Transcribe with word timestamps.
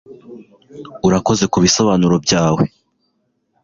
urakoze 1.07 1.43
kubisobanuro 1.51 2.15
byawe 2.25 2.63